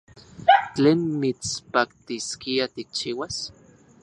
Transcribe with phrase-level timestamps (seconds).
[0.75, 3.35] ¿Tlen mitspaktiskia tikchiuas?